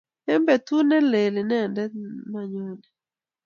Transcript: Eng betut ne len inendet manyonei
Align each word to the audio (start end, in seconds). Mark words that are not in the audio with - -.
Eng 0.31 0.45
betut 0.47 0.83
ne 0.89 0.97
len 1.11 1.35
inendet 1.41 1.93
manyonei 2.31 2.89